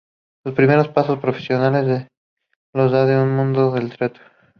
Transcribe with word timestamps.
Sus 0.43 0.55
primeros 0.55 0.87
pasos 0.87 1.19
profesionales 1.19 2.07
los 2.73 2.91
da 2.91 3.03
en 3.03 3.19
el 3.19 3.27
mundo 3.27 3.69
del 3.69 3.95
teatro. 3.95 4.23